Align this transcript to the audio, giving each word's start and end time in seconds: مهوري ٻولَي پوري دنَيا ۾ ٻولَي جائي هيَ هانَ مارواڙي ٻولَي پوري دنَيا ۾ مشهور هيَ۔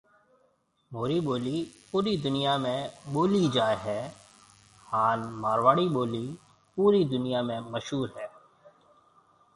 مهوري 0.91 1.17
ٻولَي 1.25 1.57
پوري 1.89 2.13
دنَيا 2.25 2.53
۾ 2.63 2.75
ٻولَي 3.13 3.43
جائي 3.55 3.77
هيَ 3.85 3.99
هانَ 4.91 5.19
مارواڙي 5.41 5.87
ٻولَي 5.95 6.25
پوري 6.73 7.01
دنَيا 7.13 7.39
۾ 7.59 7.59
مشهور 7.73 8.07
هيَ۔ 8.17 8.27